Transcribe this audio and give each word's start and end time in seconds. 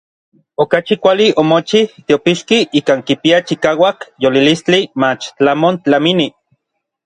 Okachi 0.63 0.93
kuali 1.03 1.27
omochij 1.41 1.85
teopixki 2.07 2.57
ikan 2.79 2.99
kipia 3.07 3.37
chikauak 3.47 3.97
yolilistli 4.23 4.79
mach 5.01 5.23
tlamon 5.37 5.75
tlamini. 5.83 6.27